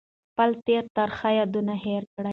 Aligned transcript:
خپل 0.31 0.49
تېر 0.67 0.83
ترخه 0.95 1.29
یادونه 1.39 1.73
هېر 1.85 2.03
کړئ. 2.13 2.29